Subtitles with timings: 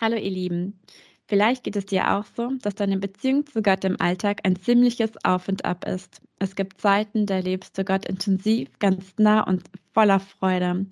[0.00, 0.78] Hallo ihr Lieben.
[1.26, 5.10] Vielleicht geht es dir auch so, dass deine Beziehung zu Gott im Alltag ein ziemliches
[5.24, 6.22] Auf und Ab ist.
[6.38, 10.86] Es gibt Zeiten, da lebst du Gott intensiv, ganz nah und voller Freude.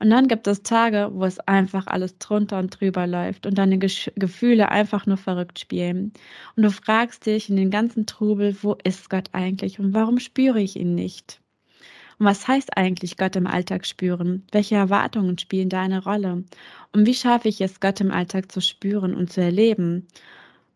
[0.00, 3.78] Und dann gibt es Tage, wo es einfach alles drunter und drüber läuft und deine
[3.78, 6.12] Gesch Gefühle einfach nur verrückt spielen.
[6.56, 10.60] Und du fragst dich in den ganzen Trubel, wo ist Gott eigentlich und warum spüre
[10.60, 11.40] ich ihn nicht?
[12.18, 14.44] Und was heißt eigentlich Gott im Alltag spüren?
[14.50, 16.44] Welche Erwartungen spielen da eine Rolle?
[16.92, 20.08] Und wie schaffe ich es, Gott im Alltag zu spüren und zu erleben?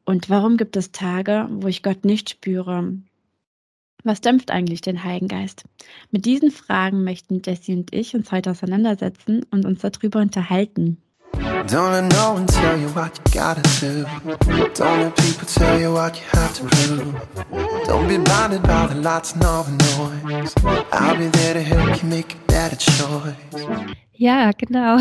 [0.05, 2.95] Und warum gibt es Tage, wo ich Gott nicht spüre?
[4.05, 5.65] Was dämpft eigentlich den Heiligen Geist?
[6.11, 11.02] Mit diesen Fragen möchten Jessie und ich uns heute auseinandersetzen und uns darüber unterhalten.
[11.67, 14.05] Don't let no one tell you what you gotta do.
[14.75, 17.15] Don't let people tell you what you have to prove.
[17.87, 20.55] Don't be blinded by the lights and all the noise.
[20.93, 23.35] I'll be there to help you make a better choice.
[24.15, 24.99] Ja, genau.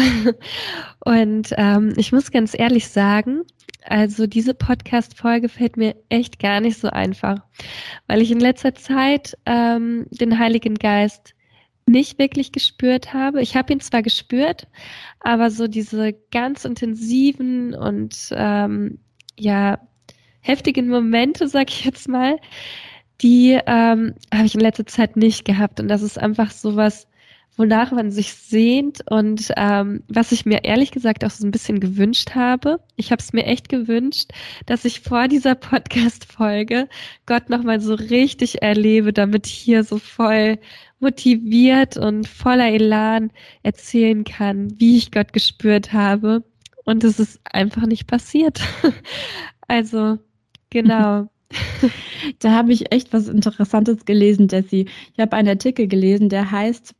[1.05, 3.43] Und ähm, ich muss ganz ehrlich sagen,
[3.85, 7.37] also diese Podcast-Folge fällt mir echt gar nicht so einfach,
[8.07, 11.33] weil ich in letzter Zeit ähm, den Heiligen Geist
[11.87, 13.41] nicht wirklich gespürt habe.
[13.41, 14.67] Ich habe ihn zwar gespürt,
[15.19, 18.99] aber so diese ganz intensiven und ähm,
[19.37, 19.79] ja
[20.41, 22.37] heftigen Momente, sag ich jetzt mal,
[23.21, 25.79] die ähm, habe ich in letzter Zeit nicht gehabt.
[25.79, 27.07] Und das ist einfach so was,
[27.61, 31.79] wonach man sich sehnt und ähm, was ich mir ehrlich gesagt auch so ein bisschen
[31.79, 32.79] gewünscht habe.
[32.95, 34.31] Ich habe es mir echt gewünscht,
[34.65, 36.89] dass ich vor dieser Podcast-Folge
[37.27, 40.57] Gott nochmal so richtig erlebe, damit ich hier so voll
[40.99, 43.29] motiviert und voller Elan
[43.61, 46.43] erzählen kann, wie ich Gott gespürt habe.
[46.83, 48.59] Und es ist einfach nicht passiert.
[49.67, 50.17] also,
[50.71, 51.29] genau.
[52.39, 54.87] Da habe ich echt was Interessantes gelesen, Jessie.
[55.13, 56.95] Ich habe einen Artikel gelesen, der heißt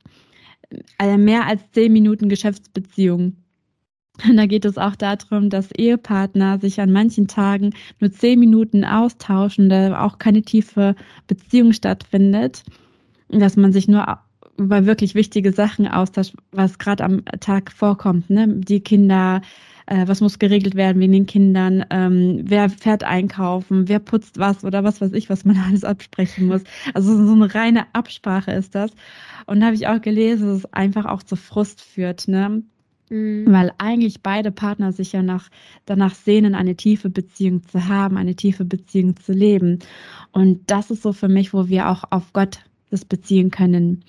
[0.99, 3.37] äh, mehr als zehn Minuten Geschäftsbeziehung.
[4.27, 8.83] Und da geht es auch darum, dass Ehepartner sich an manchen Tagen nur zehn Minuten
[8.83, 10.95] austauschen, da auch keine tiefe
[11.27, 12.63] Beziehung stattfindet
[13.39, 14.19] dass man sich nur
[14.57, 18.29] über wirklich wichtige Sachen austauscht, was gerade am Tag vorkommt.
[18.29, 18.47] Ne?
[18.47, 19.41] Die Kinder,
[19.91, 24.63] äh, was muss geregelt werden wegen den Kindern, ähm, wer fährt einkaufen, wer putzt was
[24.63, 26.63] oder was weiß ich, was man alles absprechen muss.
[26.93, 28.91] Also so eine reine Absprache ist das.
[29.47, 32.29] Und da habe ich auch gelesen, dass es einfach auch zu Frust führt.
[32.29, 32.63] Ne?
[33.09, 33.45] Mhm.
[33.47, 35.49] Weil eigentlich beide Partner sich ja nach,
[35.85, 39.79] danach sehnen, eine tiefe Beziehung zu haben, eine tiefe Beziehung zu leben.
[40.31, 44.03] Und das ist so für mich, wo wir auch auf Gott das beziehen können.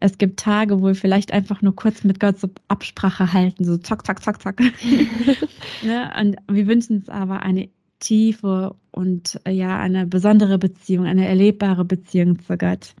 [0.00, 3.78] Es gibt Tage, wo wir vielleicht einfach nur kurz mit Gott so Absprache halten, so
[3.78, 4.60] zack, zack, zack, zack.
[5.82, 6.12] ne?
[6.20, 7.68] Und wir wünschen uns aber eine
[8.00, 12.94] tiefe und ja, eine besondere Beziehung, eine erlebbare Beziehung zu Gott.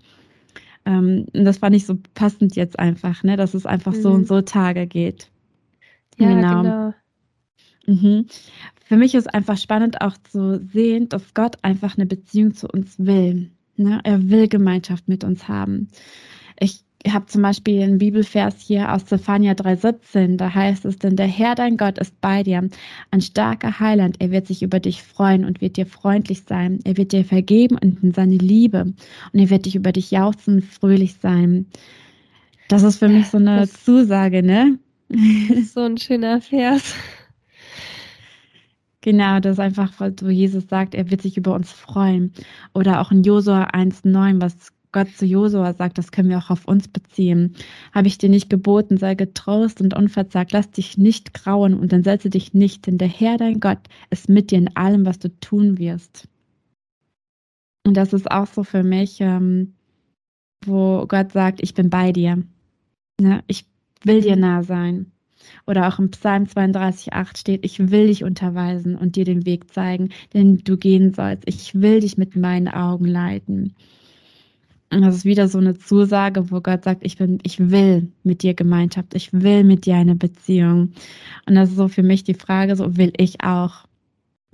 [0.86, 4.02] Ähm, und das fand ich so passend jetzt einfach, ne, dass es einfach mhm.
[4.02, 4.26] so und mhm.
[4.26, 5.30] so Tage geht.
[6.18, 6.62] Ja, genau.
[6.62, 6.94] genau.
[7.86, 8.26] Mhm.
[8.86, 12.98] Für mich ist einfach spannend auch zu sehen, dass Gott einfach eine Beziehung zu uns
[12.98, 13.50] will.
[13.76, 14.00] Ne?
[14.04, 15.88] Er will Gemeinschaft mit uns haben.
[16.58, 20.36] Ich habe zum Beispiel einen Bibelvers hier aus Zephania 3,17.
[20.36, 22.68] Da heißt es, denn der Herr dein Gott ist bei dir,
[23.10, 24.16] ein starker Heiland.
[24.20, 26.80] Er wird sich über dich freuen und wird dir freundlich sein.
[26.84, 28.82] Er wird dir vergeben und in seine Liebe.
[29.32, 31.66] Und er wird dich über dich jauchzen und fröhlich sein.
[32.68, 34.78] Das ist für mich so eine das, Zusage, ne?
[35.74, 36.94] So ein schöner Vers.
[39.04, 42.32] Genau, das ist einfach, wo Jesus sagt, er wird sich über uns freuen.
[42.72, 46.64] Oder auch in Josua 1,9, was Gott zu Josua sagt, das können wir auch auf
[46.64, 47.54] uns beziehen.
[47.92, 52.30] Habe ich dir nicht geboten, sei getrost und unverzagt, lass dich nicht grauen und entsetze
[52.30, 55.76] dich nicht, denn der Herr, dein Gott, ist mit dir in allem, was du tun
[55.76, 56.26] wirst.
[57.86, 59.74] Und das ist auch so für mich, ähm,
[60.64, 62.42] wo Gott sagt, ich bin bei dir.
[63.20, 63.44] Ne?
[63.48, 63.66] Ich
[64.02, 65.12] will dir nah sein.
[65.66, 70.10] Oder auch im Psalm 32,8 steht, ich will dich unterweisen und dir den Weg zeigen,
[70.32, 71.44] den du gehen sollst.
[71.46, 73.74] Ich will dich mit meinen Augen leiten.
[74.90, 78.42] Und das ist wieder so eine Zusage, wo Gott sagt, ich bin, ich will mit
[78.42, 80.92] dir Gemeinschaft, ich will mit dir eine Beziehung.
[81.46, 83.86] Und das ist so für mich die Frage, so will ich auch.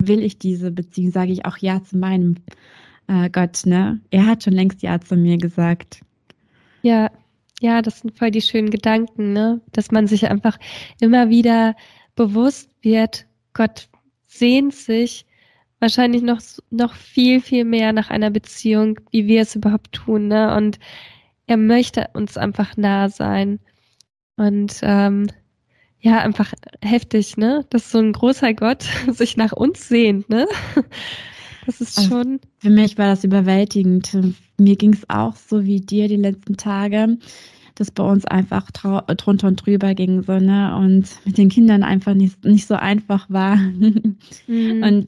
[0.01, 1.11] Will ich diese Beziehung?
[1.11, 2.37] Sage ich auch Ja zu meinem
[3.07, 3.99] äh, Gott, ne?
[4.09, 6.01] Er hat schon längst Ja zu mir gesagt.
[6.81, 7.11] Ja,
[7.61, 9.61] ja, das sind voll die schönen Gedanken, ne?
[9.71, 10.57] Dass man sich einfach
[10.99, 11.75] immer wieder
[12.15, 13.87] bewusst wird, Gott
[14.27, 15.25] sehnt sich
[15.79, 16.41] wahrscheinlich noch,
[16.71, 20.55] noch viel, viel mehr nach einer Beziehung, wie wir es überhaupt tun, ne?
[20.55, 20.79] Und
[21.45, 23.59] er möchte uns einfach nah sein.
[24.37, 25.27] Und ähm,
[25.99, 26.53] ja, einfach
[26.83, 27.63] heftig, ne?
[27.69, 30.47] Dass so ein großer Gott sich nach uns sehnt, ne?
[31.65, 32.39] Das ist also schon.
[32.59, 34.17] Für mich war das überwältigend.
[34.57, 37.17] Mir ging es auch so wie dir die letzten Tage
[37.75, 40.75] das bei uns einfach drunter und drüber ging so, ne?
[40.77, 43.55] Und mit den Kindern einfach nicht, nicht so einfach war.
[43.55, 44.83] Mhm.
[44.83, 45.07] Und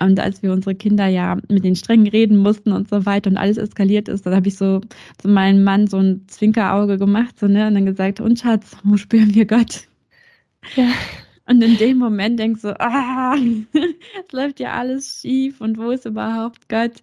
[0.00, 3.36] und als wir unsere Kinder ja mit den Strengen reden mussten und so weiter und
[3.36, 4.80] alles eskaliert ist, dann habe ich so
[5.18, 8.96] zu meinem Mann so ein Zwinkerauge gemacht, so, ne, und dann gesagt, und Schatz, wo
[8.96, 9.88] spüren wir Gott?
[10.76, 10.92] Ja.
[11.48, 13.34] Und in dem Moment denkst du, ah,
[13.72, 17.02] es läuft ja alles schief und wo ist überhaupt Gott?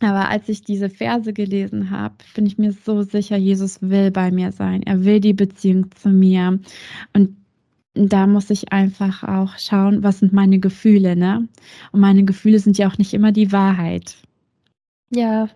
[0.00, 4.32] Aber als ich diese Verse gelesen habe, bin ich mir so sicher, Jesus will bei
[4.32, 4.82] mir sein.
[4.82, 6.58] Er will die Beziehung zu mir.
[7.12, 7.36] Und
[7.94, 11.46] da muss ich einfach auch schauen, was sind meine Gefühle, ne?
[11.92, 14.16] Und meine Gefühle sind ja auch nicht immer die Wahrheit.
[15.10, 15.48] Ja.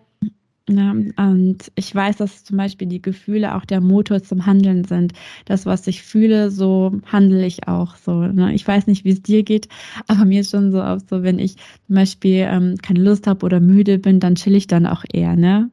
[0.69, 5.13] Ja, und ich weiß, dass zum Beispiel die Gefühle auch der Motor zum Handeln sind.
[5.45, 8.23] Das, was ich fühle, so handle ich auch so.
[8.23, 8.53] Ne?
[8.53, 9.69] Ich weiß nicht, wie es dir geht,
[10.07, 11.55] aber mir ist schon so oft so, wenn ich
[11.85, 15.37] zum Beispiel ähm, keine Lust habe oder müde bin, dann chill ich dann auch eher,
[15.37, 15.71] ne?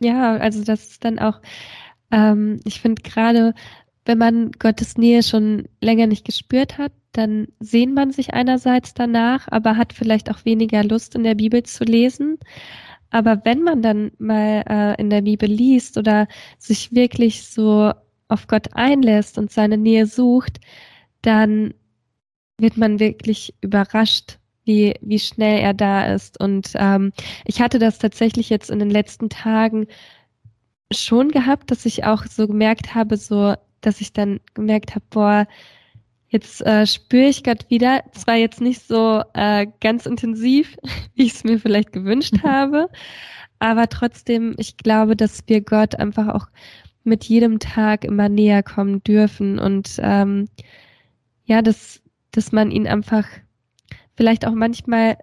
[0.00, 1.40] Ja, also das ist dann auch,
[2.10, 3.54] ähm, ich finde gerade
[4.04, 9.46] wenn man Gottes Nähe schon länger nicht gespürt hat, dann sehnt man sich einerseits danach,
[9.48, 12.38] aber hat vielleicht auch weniger Lust in der Bibel zu lesen.
[13.14, 16.26] Aber wenn man dann mal äh, in der Bibel liest oder
[16.58, 17.92] sich wirklich so
[18.26, 20.58] auf Gott einlässt und seine Nähe sucht,
[21.22, 21.74] dann
[22.58, 26.40] wird man wirklich überrascht, wie, wie schnell er da ist.
[26.40, 27.12] Und ähm,
[27.44, 29.86] ich hatte das tatsächlich jetzt in den letzten Tagen
[30.90, 35.46] schon gehabt, dass ich auch so gemerkt habe, so dass ich dann gemerkt habe, boah,
[36.28, 38.02] jetzt äh, spüre ich Gott wieder.
[38.12, 40.76] Zwar jetzt nicht so äh, ganz intensiv,
[41.14, 42.88] wie ich es mir vielleicht gewünscht habe,
[43.58, 46.48] aber trotzdem, ich glaube, dass wir Gott einfach auch
[47.04, 50.48] mit jedem Tag immer näher kommen dürfen und ähm,
[51.44, 53.26] ja, dass, dass man ihn einfach
[54.16, 55.18] vielleicht auch manchmal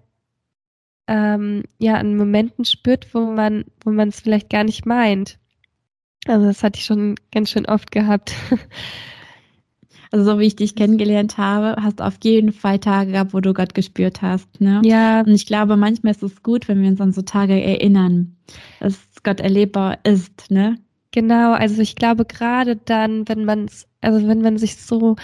[1.07, 5.39] ähm, ja an Momenten spürt, wo man, wo man es vielleicht gar nicht meint.
[6.27, 8.33] Also das hatte ich schon ganz schön oft gehabt.
[10.11, 13.39] Also so wie ich dich kennengelernt habe, hast du auf jeden Fall Tage gehabt, wo
[13.39, 14.59] du Gott gespürt hast.
[14.59, 14.81] Ne?
[14.83, 15.21] Ja.
[15.21, 18.35] Und ich glaube, manchmal ist es gut, wenn wir uns an so Tage erinnern,
[18.81, 20.51] dass Gott erlebbar ist.
[20.51, 20.75] Ne?
[21.11, 25.15] Genau, also ich glaube gerade dann, wenn man es, also wenn man sich so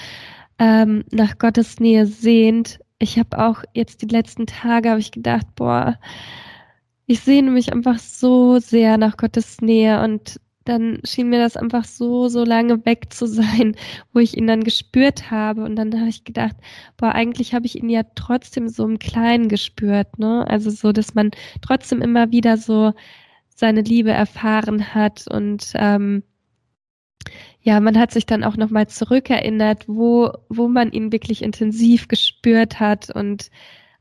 [0.57, 5.47] ähm, nach Gottes Nähe sehnt, ich habe auch jetzt die letzten Tage, habe ich gedacht,
[5.55, 5.99] boah,
[7.05, 11.85] ich sehne mich einfach so sehr nach Gottes Nähe und dann schien mir das einfach
[11.85, 13.75] so, so lange weg zu sein,
[14.13, 15.63] wo ich ihn dann gespürt habe.
[15.63, 16.55] Und dann habe ich gedacht,
[16.97, 20.45] boah, eigentlich habe ich ihn ja trotzdem so im Kleinen gespürt, ne?
[20.47, 21.31] Also so, dass man
[21.61, 22.93] trotzdem immer wieder so
[23.49, 26.23] seine Liebe erfahren hat und ähm,
[27.61, 32.79] ja, man hat sich dann auch nochmal zurückerinnert, wo, wo man ihn wirklich intensiv gespürt
[32.79, 33.49] hat und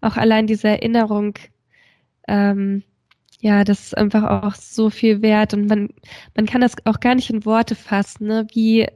[0.01, 1.35] auch allein diese Erinnerung,
[2.29, 2.85] ähm,
[3.47, 5.91] ja, das ist einfach auch so viel wert und man,
[6.35, 8.45] man kann das auch gar nicht in Worte fassen, ne?
[8.53, 8.89] wie,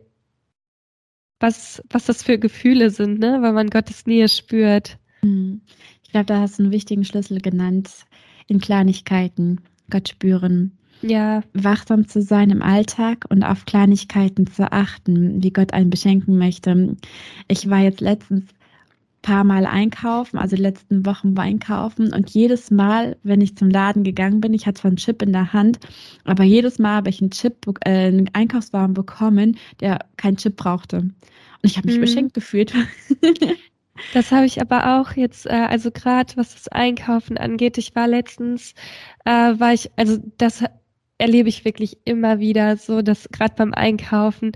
[1.38, 3.38] was, was das für Gefühle sind, ne?
[3.42, 4.98] weil man Gottes Nähe spürt.
[5.20, 5.60] Hm.
[6.02, 7.90] Ich glaube, da hast du einen wichtigen Schlüssel genannt.
[8.48, 10.76] In Kleinigkeiten Gott spüren.
[11.02, 11.44] Ja.
[11.52, 16.96] Wachsam zu sein im Alltag und auf Kleinigkeiten zu achten, wie Gott einen beschenken möchte.
[17.46, 18.46] Ich war jetzt letztens
[19.22, 22.12] paar Mal einkaufen, also die letzten Wochen einkaufen.
[22.12, 25.32] Und jedes Mal, wenn ich zum Laden gegangen bin, ich hatte zwar einen Chip in
[25.32, 25.78] der Hand,
[26.24, 30.98] aber jedes Mal habe ich einen Chip, äh, einen Einkaufswagen bekommen, der keinen Chip brauchte.
[30.98, 31.14] Und
[31.62, 32.02] ich habe mich mhm.
[32.02, 32.74] beschenkt gefühlt.
[34.14, 38.08] Das habe ich aber auch jetzt, äh, also gerade was das Einkaufen angeht, ich war
[38.08, 38.74] letztens,
[39.24, 40.64] äh, war ich, also das
[41.18, 44.52] erlebe ich wirklich immer wieder so, dass gerade beim Einkaufen,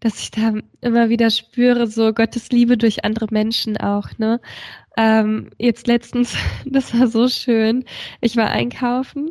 [0.00, 4.40] dass ich da immer wieder spüre, so Gottes Liebe durch andere Menschen auch, ne?
[4.96, 6.34] Ähm, jetzt letztens,
[6.66, 7.84] das war so schön.
[8.20, 9.30] Ich war einkaufen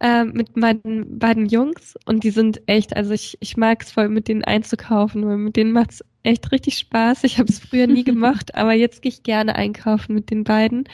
[0.00, 4.08] äh, mit meinen beiden Jungs und die sind echt, also ich, ich mag es voll,
[4.08, 7.24] mit denen einzukaufen, weil mit denen macht es echt richtig Spaß.
[7.24, 10.84] Ich habe es früher nie gemacht, aber jetzt gehe ich gerne einkaufen mit den beiden.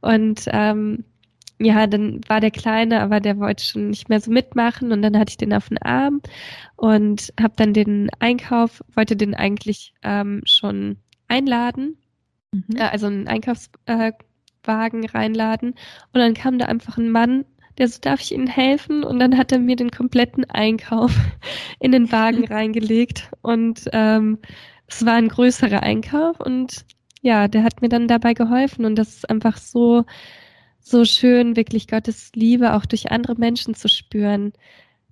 [0.00, 1.04] Und ähm,
[1.58, 5.18] ja, dann war der Kleine, aber der wollte schon nicht mehr so mitmachen und dann
[5.18, 6.20] hatte ich den auf den Arm
[6.76, 10.96] und habe dann den Einkauf, wollte den eigentlich ähm, schon
[11.26, 11.96] einladen,
[12.52, 12.76] mhm.
[12.76, 17.44] äh, also einen Einkaufswagen äh, reinladen und dann kam da einfach ein Mann,
[17.78, 19.04] der so, darf ich Ihnen helfen?
[19.04, 21.12] Und dann hat er mir den kompletten Einkauf
[21.80, 24.38] in den Wagen reingelegt und ähm,
[24.86, 26.84] es war ein größerer Einkauf und
[27.20, 30.04] ja, der hat mir dann dabei geholfen und das ist einfach so
[30.88, 34.52] so schön, wirklich Gottes Liebe auch durch andere Menschen zu spüren.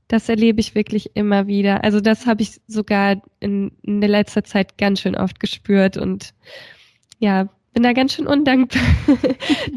[0.09, 1.85] Das erlebe ich wirklich immer wieder.
[1.85, 6.33] Also das habe ich sogar in, in der letzter Zeit ganz schön oft gespürt und
[7.19, 8.83] ja, bin da ganz schön undankbar,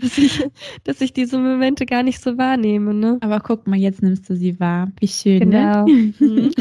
[0.02, 0.42] dass, ich,
[0.86, 2.94] dass ich diese Momente gar nicht so wahrnehme.
[2.94, 3.18] Ne?
[3.20, 4.90] Aber guck mal, jetzt nimmst du sie wahr.
[5.02, 5.84] Wie schön, ne?
[5.86, 5.86] genau.
[6.20, 6.52] ne?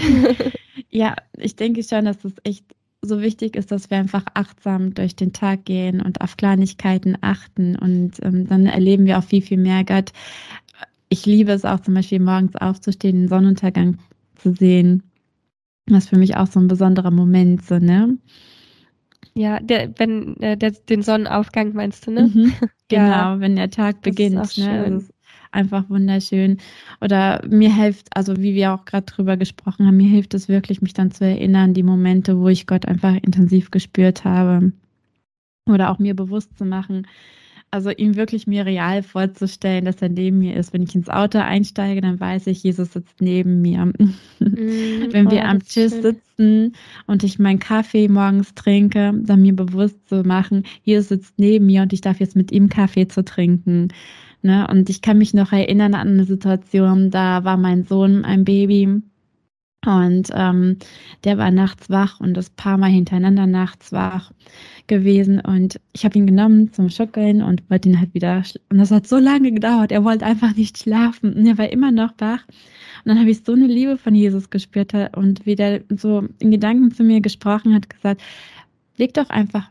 [0.90, 2.64] ja, ich denke schon, dass das echt
[3.02, 7.76] so wichtig ist, dass wir einfach achtsam durch den Tag gehen und auf Kleinigkeiten achten
[7.76, 10.12] und ähm, dann erleben wir auch viel, viel mehr Gott.
[11.08, 13.98] Ich liebe es auch zum Beispiel morgens aufzustehen, den Sonnenuntergang
[14.34, 15.04] zu sehen.
[15.86, 18.18] Das ist für mich auch so ein besonderer Moment, so, ne?
[19.34, 22.30] Ja, der, wenn äh, der, den Sonnenaufgang meinst du, ne?
[22.34, 22.52] Mhm,
[22.88, 25.02] genau, ja, wenn der Tag beginnt, ne?
[25.50, 26.58] Einfach wunderschön.
[27.00, 30.82] Oder mir hilft, also wie wir auch gerade drüber gesprochen haben, mir hilft es wirklich,
[30.82, 34.72] mich dann zu erinnern, die Momente, wo ich Gott einfach intensiv gespürt habe.
[35.66, 37.06] Oder auch mir bewusst zu machen,
[37.70, 40.72] also ihm wirklich mir real vorzustellen, dass er neben mir ist.
[40.72, 43.86] Wenn ich ins Auto einsteige, dann weiß ich, Jesus sitzt neben mir.
[43.86, 46.74] Mm, Wenn wir oh, am Tisch sitzen
[47.06, 51.82] und ich meinen Kaffee morgens trinke, dann mir bewusst zu machen, Jesus sitzt neben mir
[51.82, 53.88] und ich darf jetzt mit ihm Kaffee zu trinken.
[54.42, 54.66] Ne?
[54.68, 59.02] Und ich kann mich noch erinnern an eine Situation, da war mein Sohn ein Baby
[59.86, 60.76] und ähm,
[61.24, 64.32] der war nachts wach und das paar Mal hintereinander nachts wach
[64.88, 65.40] gewesen.
[65.40, 68.42] Und ich habe ihn genommen zum Schockeln und wollte ihn halt wieder.
[68.70, 69.92] Und das hat so lange gedauert.
[69.92, 71.32] Er wollte einfach nicht schlafen.
[71.32, 72.44] Und er war immer noch wach.
[72.48, 76.50] Und dann habe ich so eine Liebe von Jesus gespürt und wie der so in
[76.50, 78.20] Gedanken zu mir gesprochen hat, gesagt,
[78.96, 79.70] leg doch einfach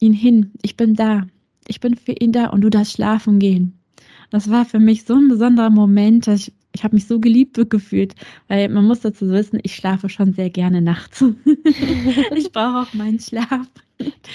[0.00, 0.52] ihn hin.
[0.62, 1.26] Ich bin da.
[1.68, 3.78] Ich bin für ihn da und du darfst schlafen gehen.
[4.34, 6.26] Das war für mich so ein besonderer Moment.
[6.26, 8.16] Ich, ich habe mich so geliebt gefühlt,
[8.48, 11.24] weil man muss dazu wissen, ich schlafe schon sehr gerne nachts.
[12.34, 13.68] ich brauche auch meinen Schlaf.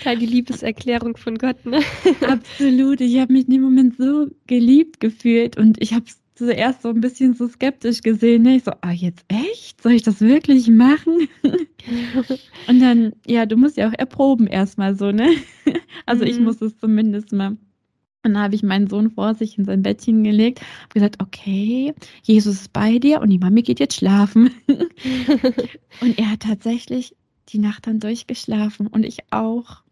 [0.01, 1.81] Keine Liebeserklärung von Gott, ne?
[2.25, 3.01] Absolut.
[3.01, 6.87] Ich habe mich in dem Moment so geliebt gefühlt und ich habe es zuerst so
[6.87, 8.43] ein bisschen so skeptisch gesehen.
[8.43, 8.55] Ne?
[8.55, 9.83] Ich so, ah, jetzt echt?
[9.83, 11.27] Soll ich das wirklich machen?
[12.69, 15.29] und dann, ja, du musst ja auch erproben erstmal so, ne?
[16.05, 16.45] Also ich mhm.
[16.45, 17.57] muss es zumindest mal
[18.23, 21.93] und dann habe ich meinen Sohn vor sich in sein Bettchen gelegt, habe gesagt, okay,
[22.23, 24.51] Jesus ist bei dir und die Mami geht jetzt schlafen.
[26.01, 27.15] und er hat tatsächlich
[27.47, 29.83] die Nacht dann durchgeschlafen und ich auch.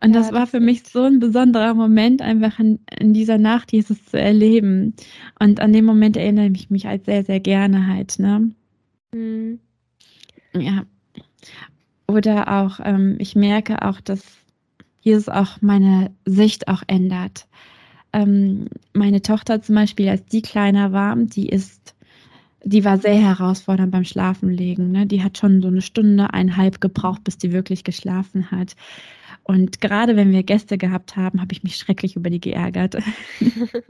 [0.00, 3.72] Und ja, das war für mich so ein besonderer Moment, einfach in, in, dieser Nacht
[3.72, 4.94] Jesus zu erleben.
[5.40, 8.50] Und an dem Moment erinnere ich mich halt sehr, sehr gerne halt, ne?
[9.12, 9.58] Mhm.
[10.52, 10.84] Ja.
[12.06, 14.43] Oder auch, ähm, ich merke auch, dass
[15.04, 17.46] Jesus auch meine Sicht auch ändert.
[18.14, 21.94] Ähm, meine Tochter zum Beispiel, als die kleiner war, die ist,
[22.64, 24.90] die war sehr herausfordernd beim Schlafenlegen.
[24.92, 25.06] Ne?
[25.06, 28.76] Die hat schon so eine Stunde, eineinhalb gebraucht, bis die wirklich geschlafen hat.
[29.42, 32.96] Und gerade wenn wir Gäste gehabt haben, habe ich mich schrecklich über die geärgert.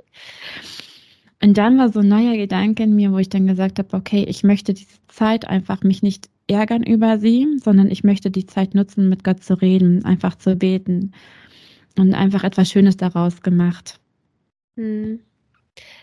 [1.40, 4.24] Und dann war so ein neuer Gedanke in mir, wo ich dann gesagt habe, okay,
[4.28, 8.74] ich möchte diese Zeit einfach mich nicht ärgern über sie, sondern ich möchte die Zeit
[8.74, 11.12] nutzen, mit Gott zu reden, einfach zu beten
[11.98, 14.00] und einfach etwas Schönes daraus gemacht.
[14.76, 15.20] Hm.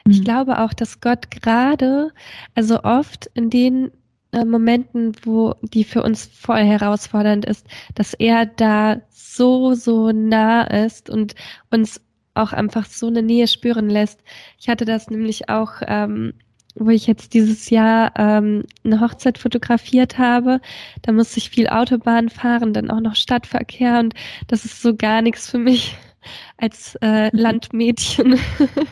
[0.08, 0.24] Ich hm.
[0.24, 2.12] glaube auch, dass Gott gerade,
[2.56, 3.92] also oft in den
[4.32, 10.64] äh, Momenten, wo die für uns voll herausfordernd ist, dass er da so, so nah
[10.64, 11.36] ist und
[11.70, 12.02] uns
[12.34, 14.22] auch einfach so eine Nähe spüren lässt.
[14.58, 16.34] Ich hatte das nämlich auch ähm,
[16.76, 20.62] wo ich jetzt dieses Jahr ähm, eine Hochzeit fotografiert habe.
[21.02, 24.14] Da musste ich viel Autobahn fahren, dann auch noch Stadtverkehr und
[24.48, 25.96] das ist so gar nichts für mich
[26.58, 28.40] als äh, Landmädchen.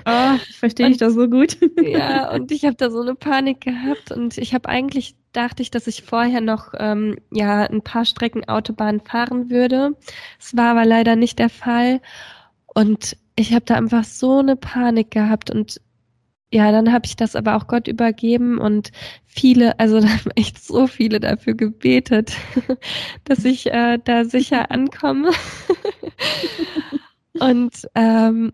[0.06, 1.58] Oh, verstehe ich das so gut.
[1.82, 5.70] ja, und ich habe da so eine Panik gehabt und ich habe eigentlich dachte ich,
[5.70, 9.96] dass ich vorher noch ähm, ja ein paar Strecken Autobahn fahren würde.
[10.40, 12.02] Es war aber leider nicht der Fall
[12.66, 15.80] und ich habe da einfach so eine Panik gehabt und
[16.52, 18.92] ja, dann habe ich das aber auch Gott übergeben und
[19.26, 22.34] viele, also da haben echt so viele dafür gebetet,
[23.26, 25.32] dass ich äh, da sicher ankomme.
[27.40, 28.54] und ähm,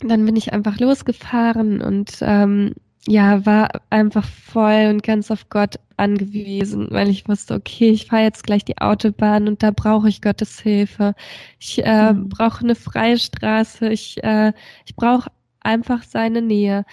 [0.00, 2.74] dann bin ich einfach losgefahren und ähm,
[3.06, 8.22] ja, war einfach voll und ganz auf Gott angewiesen, weil ich wusste, okay, ich fahre
[8.22, 11.14] jetzt gleich die Autobahn und da brauche ich Gottes Hilfe.
[11.58, 12.30] Ich äh, mhm.
[12.30, 14.52] brauche eine freie Straße, ich, äh,
[14.86, 15.30] ich brauche
[15.64, 16.84] einfach seine Nähe.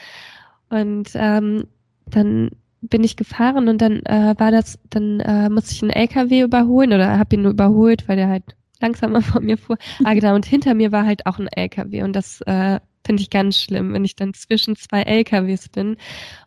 [0.69, 1.65] Und ähm,
[2.07, 2.51] dann
[2.81, 6.93] bin ich gefahren und dann äh, war das, dann äh, musste ich einen LKW überholen
[6.93, 9.77] oder habe ihn nur überholt, weil der halt langsamer vor mir fuhr.
[10.03, 13.29] Ah, genau, und hinter mir war halt auch ein LKW und das äh, finde ich
[13.29, 15.97] ganz schlimm, wenn ich dann zwischen zwei LKWs bin.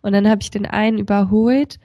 [0.02, 1.78] Und dann habe ich den einen überholt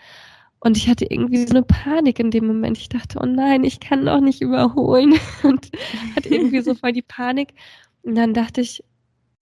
[0.60, 2.78] und ich hatte irgendwie so eine Panik in dem Moment.
[2.78, 5.70] Ich dachte, oh nein, ich kann doch nicht überholen und
[6.16, 7.54] hatte irgendwie so voll die Panik.
[8.04, 8.84] Und dann dachte ich,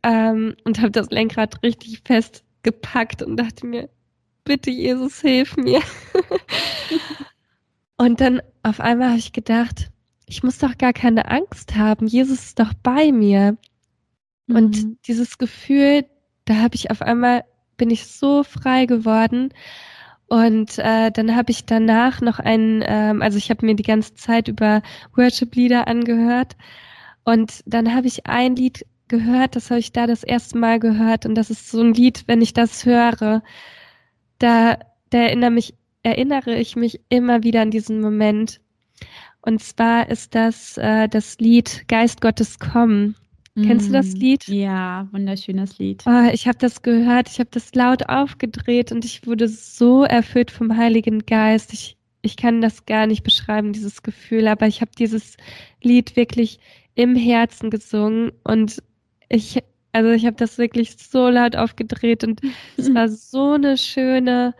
[0.07, 3.89] ähm, und habe das Lenkrad richtig fest gepackt und dachte mir,
[4.45, 5.81] bitte Jesus, hilf mir.
[7.97, 9.89] und dann auf einmal habe ich gedacht,
[10.25, 12.07] ich muss doch gar keine Angst haben.
[12.07, 13.57] Jesus ist doch bei mir.
[14.47, 14.55] Mhm.
[14.55, 16.05] Und dieses Gefühl,
[16.45, 17.43] da habe ich auf einmal,
[17.75, 19.53] bin ich so frei geworden.
[20.27, 24.15] Und äh, dann habe ich danach noch ein, ähm, also ich habe mir die ganze
[24.15, 24.81] Zeit über
[25.15, 26.55] Worship-Lieder angehört.
[27.25, 31.25] Und dann habe ich ein Lied gehört, das habe ich da das erste Mal gehört.
[31.25, 33.41] Und das ist so ein Lied, wenn ich das höre,
[34.39, 34.77] da,
[35.09, 35.73] da erinnere, mich,
[36.03, 38.59] erinnere ich mich immer wieder an diesen Moment.
[39.41, 43.15] Und zwar ist das äh, das Lied Geist Gottes kommen.
[43.63, 44.47] Kennst du das mm, Lied?
[44.47, 46.03] Ja, wunderschönes Lied.
[46.05, 50.51] Oh, ich habe das gehört, ich habe das laut aufgedreht und ich wurde so erfüllt
[50.51, 51.73] vom Heiligen Geist.
[51.73, 55.37] Ich, ich kann das gar nicht beschreiben, dieses Gefühl, aber ich habe dieses
[55.81, 56.59] Lied wirklich
[56.93, 58.83] im Herzen gesungen und
[59.29, 62.41] ich, also ich habe das wirklich so laut aufgedreht und
[62.77, 64.53] es war so eine schöne,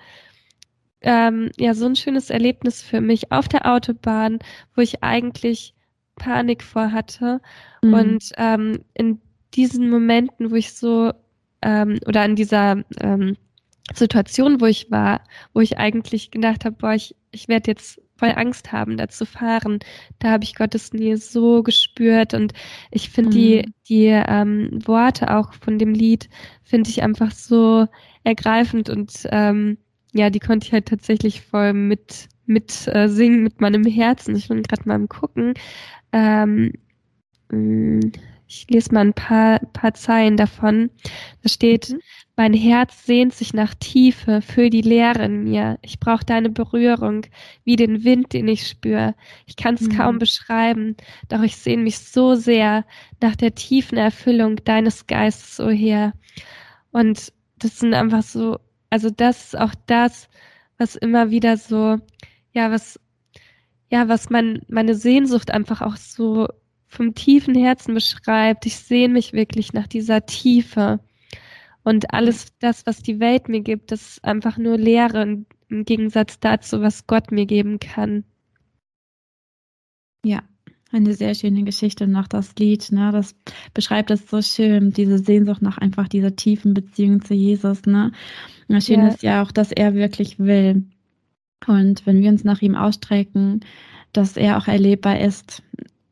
[1.02, 4.40] ähm, ja, so ein schönes Erlebnis für mich auf der Autobahn,
[4.76, 5.74] wo ich eigentlich
[6.16, 7.42] Panik vor hatte.
[7.82, 7.94] Mhm.
[7.94, 9.22] Und ähm, in
[9.54, 11.14] diesen Momenten, wo ich so,
[11.62, 13.38] ähm, oder in dieser ähm,
[13.94, 15.22] Situation, wo ich war,
[15.54, 19.26] wo ich eigentlich gedacht habe, boah, ich, ich werde jetzt voll Angst haben, da zu
[19.26, 19.80] fahren.
[20.20, 22.54] Da habe ich Gottes Nähe so gespürt und
[22.92, 23.34] ich finde mhm.
[23.34, 26.30] die, die ähm, Worte auch von dem Lied
[26.64, 27.88] finde ich einfach so
[28.24, 29.78] ergreifend und ähm,
[30.14, 34.36] ja, die konnte ich halt tatsächlich voll mit mit äh, singen mit meinem Herzen.
[34.36, 35.54] Ich bin gerade mal am gucken.
[36.14, 36.74] Ähm,
[37.52, 38.00] mm,
[38.48, 40.90] ich lese mal ein paar, paar Zeilen davon.
[41.44, 42.00] Da steht, mhm.
[42.38, 45.79] Mein Herz sehnt sich nach Tiefe, für die Leere in mir.
[45.82, 47.25] Ich brauche deine Berührung,
[47.63, 49.15] wie den Wind, den ich spüre.
[49.48, 49.98] Ich kann es mhm.
[49.98, 50.96] kaum beschreiben,
[51.29, 52.86] doch ich sehne mich so sehr
[53.22, 56.13] nach der tiefen Erfüllung deines Geistes, o oh Herr.
[56.91, 58.60] Und das sind einfach so,
[58.91, 60.29] also das ist auch das,
[60.77, 61.98] was immer wieder so,
[62.53, 63.00] ja, was,
[63.89, 66.48] ja, was mein, meine Sehnsucht einfach auch so
[66.86, 68.67] vom tiefen Herzen beschreibt.
[68.67, 71.00] Ich sehne mich wirklich nach dieser Tiefe.
[71.88, 76.82] Und alles das, was die Welt mir gibt, ist einfach nur Leere im Gegensatz dazu,
[76.82, 78.25] was Gott mir geben kann.
[80.25, 80.44] Ja,
[80.91, 83.13] eine sehr schöne Geschichte und auch das Lied, ne?
[83.13, 83.36] Das
[83.74, 88.12] beschreibt es so schön, diese Sehnsucht nach einfach dieser tiefen Beziehung zu Jesus, ne?
[88.68, 89.07] Und das Schöne ja.
[89.07, 90.83] ist ja auch, dass er wirklich will.
[91.68, 93.62] Und wenn wir uns nach ihm ausstrecken,
[94.12, 95.64] dass er auch erlebbar ist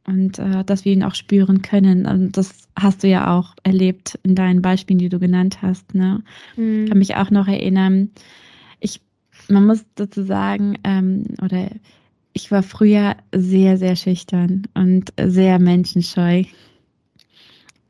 [0.07, 2.05] und äh, dass wir ihn auch spüren können.
[2.05, 5.95] Und das hast du ja auch erlebt in deinen Beispielen, die du genannt hast.
[5.95, 6.23] Ne?
[6.55, 6.83] Mhm.
[6.83, 8.11] Ich kann mich auch noch erinnern.
[8.79, 9.01] Ich,
[9.49, 11.69] man muss dazu sagen, ähm, oder
[12.33, 16.43] ich war früher sehr, sehr schüchtern und sehr menschenscheu.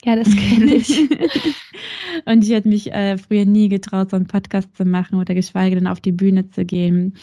[0.05, 0.99] Ja, das kenne ich.
[2.25, 5.75] und ich hätte mich äh, früher nie getraut, so einen Podcast zu machen oder geschweige
[5.75, 7.15] denn auf die Bühne zu gehen.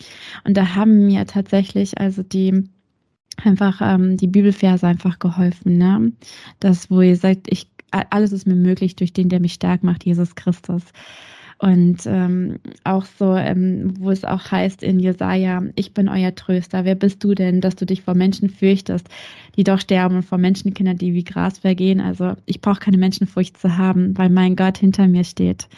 [0.45, 2.65] Und da haben mir tatsächlich also die
[3.43, 6.13] einfach ähm, die Bibelverse einfach geholfen, ne?
[6.61, 10.05] Das, wo ihr sagt, ich alles ist mir möglich durch den, der mich stark macht,
[10.05, 10.83] Jesus Christus.
[11.63, 16.85] Und ähm, auch so, ähm, wo es auch heißt in Jesaja, ich bin euer Tröster.
[16.85, 19.07] Wer bist du denn, dass du dich vor Menschen fürchtest,
[19.57, 22.01] die doch sterben und vor Menschenkindern, die wie Gras vergehen?
[22.01, 25.69] Also ich brauche keine Menschenfurcht zu haben, weil mein Gott hinter mir steht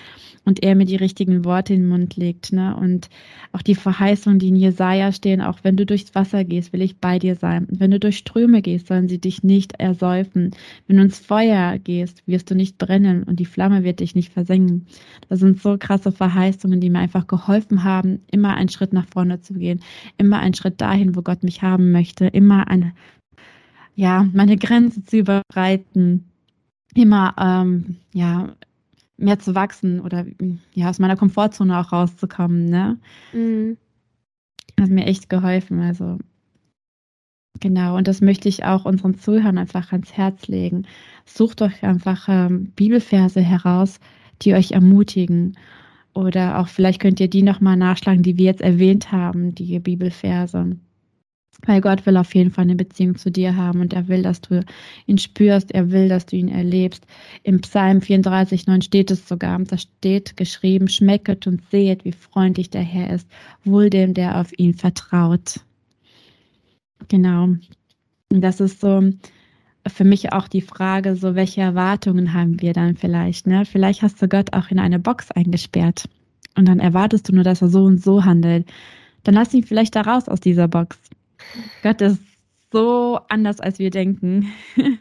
[0.45, 2.53] und er mir die richtigen Worte in den Mund legt.
[2.53, 2.77] Ne?
[2.77, 3.09] Und
[3.53, 6.99] auch die Verheißungen, die in Jesaja stehen, auch wenn du durchs Wasser gehst, will ich
[6.99, 7.67] bei dir sein.
[7.71, 10.51] Wenn du durch Ströme gehst, sollen sie dich nicht ersäufen.
[10.87, 14.33] Wenn du ins Feuer gehst, wirst du nicht brennen und die Flamme wird dich nicht
[14.33, 14.87] versengen.
[15.29, 19.41] Das sind so krasse Verheißungen, die mir einfach geholfen haben, immer einen Schritt nach vorne
[19.41, 19.81] zu gehen,
[20.19, 22.93] immer einen Schritt dahin, wo Gott mich haben möchte, immer eine,
[23.95, 26.25] ja, meine Grenze zu überbreiten,
[26.95, 28.55] immer, ähm, ja,
[29.17, 30.27] mehr zu wachsen oder
[30.75, 32.99] ja, aus meiner Komfortzone auch rauszukommen, ne?
[33.33, 33.77] Mhm.
[34.81, 35.81] Hat mir echt geholfen.
[35.81, 36.19] Also
[37.61, 40.87] genau, und das möchte ich auch unseren Zuhörern einfach ans Herz legen.
[41.25, 44.01] Sucht euch einfach ähm, Bibelverse heraus,
[44.43, 45.57] die euch ermutigen.
[46.15, 50.77] Oder auch vielleicht könnt ihr die nochmal nachschlagen, die wir jetzt erwähnt haben, die Bibelverse.
[51.67, 54.41] Weil Gott will auf jeden Fall eine Beziehung zu dir haben und er will, dass
[54.41, 54.65] du
[55.07, 57.07] ihn spürst, er will, dass du ihn erlebst.
[57.43, 62.71] Im Psalm 34, 9 steht es sogar, da steht geschrieben, schmecket und sehet, wie freundlich
[62.71, 63.29] der Herr ist,
[63.65, 65.61] wohl dem, der auf ihn vertraut.
[67.09, 67.45] Genau.
[68.31, 69.11] Und das ist so
[69.87, 73.65] für mich auch die Frage, so welche Erwartungen haben wir dann vielleicht, ne?
[73.65, 76.09] Vielleicht hast du Gott auch in eine Box eingesperrt
[76.57, 78.71] und dann erwartest du nur, dass er so und so handelt.
[79.25, 80.99] Dann lass ihn vielleicht da raus aus dieser Box
[81.83, 82.21] Gott ist
[82.73, 84.51] so anders, als wir denken.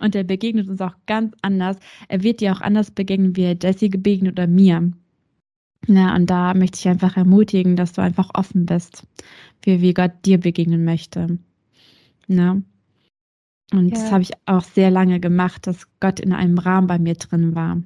[0.00, 1.78] Und er begegnet uns auch ganz anders.
[2.08, 4.92] Er wird dir auch anders begegnen, wie er Jesse begegnet oder mir.
[5.86, 9.06] Ja, und da möchte ich einfach ermutigen, dass du einfach offen bist,
[9.62, 11.38] für wie Gott dir begegnen möchte.
[12.26, 12.56] Ja.
[13.72, 13.94] Und ja.
[13.94, 17.54] das habe ich auch sehr lange gemacht, dass Gott in einem Rahmen bei mir drin
[17.54, 17.82] war.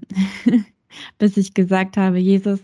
[1.18, 2.60] Bis ich gesagt habe, Jesus,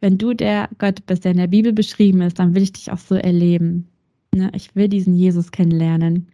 [0.00, 2.90] wenn du der Gott bist, der in der Bibel beschrieben ist, dann will ich dich
[2.90, 3.88] auch so erleben.
[4.34, 4.50] Ne?
[4.54, 6.28] Ich will diesen Jesus kennenlernen.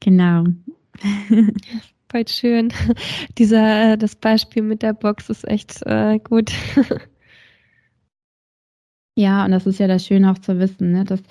[0.00, 0.44] Genau.
[2.10, 2.72] Voll schön.
[3.38, 6.52] Dieser, äh, das Beispiel mit der Box ist echt äh, gut.
[9.16, 11.04] ja, und das ist ja das Schöne auch zu wissen, ne?
[11.04, 11.22] dass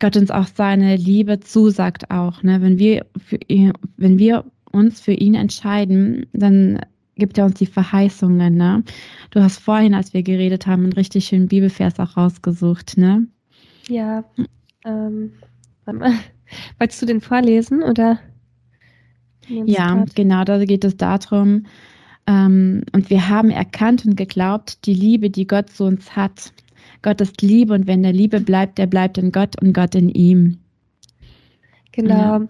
[0.00, 2.42] Gott uns auch seine Liebe zusagt auch.
[2.42, 2.60] Ne?
[2.62, 3.06] Wenn, wir
[3.46, 6.80] ihn, wenn wir uns für ihn entscheiden, dann
[7.16, 8.56] gibt er uns die Verheißungen.
[8.56, 8.82] Ne?
[9.30, 12.96] Du hast vorhin, als wir geredet haben, einen richtig schönen Bibelvers auch rausgesucht.
[12.96, 13.26] Ne?
[13.88, 14.24] Ja.
[14.84, 15.32] Ähm,
[16.78, 18.18] Wolltest du den vorlesen oder?
[19.46, 21.66] Ja, genau, da geht es darum.
[22.26, 26.52] Ähm, und wir haben erkannt und geglaubt, die Liebe, die Gott zu uns hat.
[27.02, 30.08] Gott ist Liebe und wenn der Liebe bleibt, der bleibt in Gott und Gott in
[30.08, 30.58] ihm.
[31.92, 32.14] Genau.
[32.14, 32.48] Ja.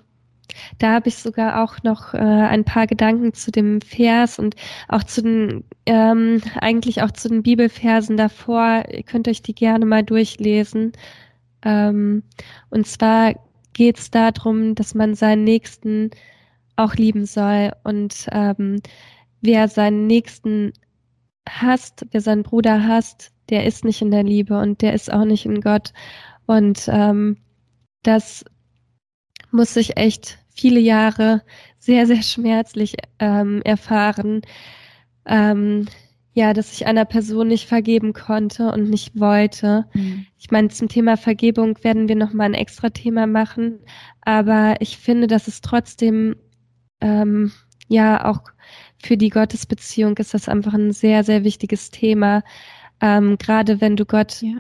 [0.79, 4.57] Da habe ich sogar auch noch äh, ein paar Gedanken zu dem Vers und
[4.89, 8.85] auch zu den, ähm, eigentlich auch zu den Bibelversen davor.
[8.91, 10.93] Ihr könnt euch die gerne mal durchlesen.
[11.63, 12.23] Ähm,
[12.71, 13.35] und zwar
[13.75, 16.11] geht es darum, dass man seinen Nächsten
[16.77, 18.81] auch lieben soll und ähm,
[19.43, 20.73] wer seinen Nächsten
[21.49, 25.25] hasst, wer seinen Bruder hasst, der ist nicht in der Liebe und der ist auch
[25.25, 25.93] nicht in Gott.
[26.47, 27.39] Und ähm,
[28.03, 28.45] das
[29.51, 31.43] muss ich echt viele Jahre
[31.79, 34.43] sehr, sehr schmerzlich ähm, erfahren.
[35.27, 35.87] Ähm,
[36.33, 39.87] ja, dass ich einer Person nicht vergeben konnte und nicht wollte.
[39.95, 40.27] Mhm.
[40.39, 43.81] Ich meine, zum Thema Vergebung werden wir nochmal ein extra Thema machen,
[44.21, 46.37] aber ich finde, dass es trotzdem
[47.01, 47.51] ähm,
[47.89, 48.43] ja auch
[49.03, 52.43] für die Gottesbeziehung ist das einfach ein sehr, sehr wichtiges Thema.
[53.01, 54.59] Ähm, gerade wenn du Gott ja.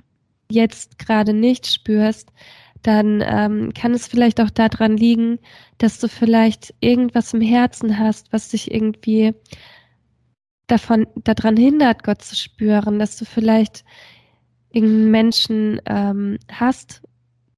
[0.50, 2.32] jetzt gerade nicht spürst,
[2.82, 5.38] dann ähm, kann es vielleicht auch daran liegen,
[5.78, 9.34] dass du vielleicht irgendwas im Herzen hast, was dich irgendwie
[10.66, 13.84] davon, daran hindert, Gott zu spüren, dass du vielleicht
[14.72, 17.02] irgendeinen Menschen ähm, hast,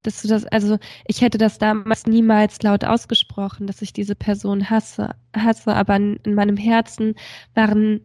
[0.02, 4.68] dass du das, also ich hätte das damals niemals laut ausgesprochen, dass ich diese Person
[4.70, 7.14] hasse, hasse, aber in, in meinem Herzen
[7.54, 8.00] waren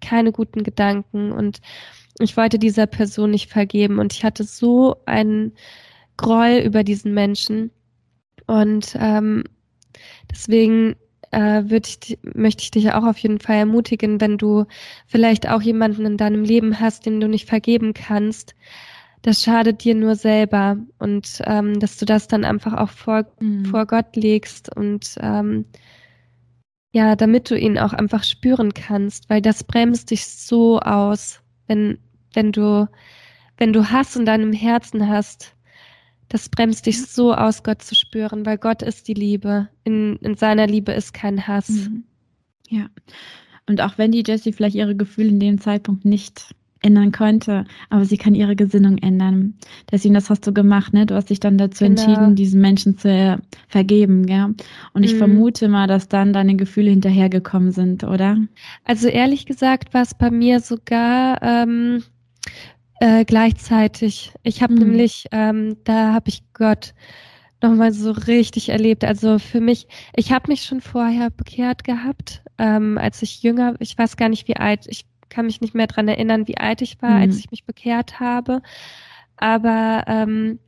[0.00, 1.60] keine guten Gedanken und
[2.20, 5.52] ich wollte dieser Person nicht vergeben und ich hatte so einen
[6.16, 7.70] Groll über diesen Menschen
[8.46, 9.44] und ähm,
[10.30, 10.96] deswegen
[11.32, 14.64] äh, ich, möchte ich dich auch auf jeden Fall ermutigen, wenn du
[15.06, 18.54] vielleicht auch jemanden in deinem Leben hast, den du nicht vergeben kannst.
[19.26, 23.64] Das schadet dir nur selber und ähm, dass du das dann einfach auch vor, mhm.
[23.64, 25.64] vor Gott legst und ähm,
[26.92, 31.98] ja, damit du ihn auch einfach spüren kannst, weil das bremst dich so aus, wenn,
[32.34, 32.88] wenn du,
[33.56, 35.56] wenn du Hass in deinem Herzen hast,
[36.28, 39.68] das bremst dich so aus, Gott zu spüren, weil Gott ist die Liebe.
[39.82, 41.68] In, in seiner Liebe ist kein Hass.
[41.68, 42.04] Mhm.
[42.68, 42.86] Ja.
[43.68, 48.04] Und auch wenn die Jessie vielleicht ihre Gefühle in dem Zeitpunkt nicht ändern konnte, aber
[48.04, 49.54] sie kann ihre Gesinnung ändern.
[49.90, 51.06] Deswegen, das hast du gemacht, ne?
[51.06, 52.00] Du hast dich dann dazu genau.
[52.00, 54.54] entschieden, diesen Menschen zu vergeben, gell?
[54.92, 55.18] Und ich mhm.
[55.18, 58.38] vermute mal, dass dann deine Gefühle hinterhergekommen sind, oder?
[58.84, 62.02] Also ehrlich gesagt war es bei mir sogar ähm,
[63.00, 64.32] äh, gleichzeitig.
[64.42, 64.80] Ich habe mhm.
[64.80, 66.94] nämlich, ähm, da habe ich Gott
[67.62, 69.04] nochmal so richtig erlebt.
[69.04, 73.96] Also für mich, ich habe mich schon vorher bekehrt gehabt, ähm, als ich jünger, ich
[73.96, 77.00] weiß gar nicht wie alt, ich kann mich nicht mehr dran erinnern, wie alt ich
[77.02, 77.22] war, mhm.
[77.22, 78.62] als ich mich bekehrt habe.
[79.36, 80.58] Aber ähm,